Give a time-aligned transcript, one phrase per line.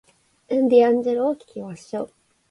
[0.47, 2.13] ディアンジェロを聞きましょう